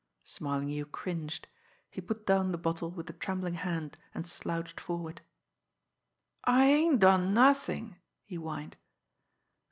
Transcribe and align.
Smarlinghue 0.23 0.91
cringed. 0.91 1.45
He 1.91 2.01
put 2.01 2.25
down 2.25 2.51
the 2.51 2.57
bottle 2.57 2.89
with 2.89 3.07
a 3.11 3.13
trembling 3.13 3.53
hand, 3.53 3.99
and 4.15 4.25
slouched 4.25 4.79
forward. 4.79 5.21
"I 6.43 6.65
ain't 6.71 6.99
done 7.01 7.35
nothing!" 7.35 7.97
he 8.23 8.37
whined. 8.37 8.77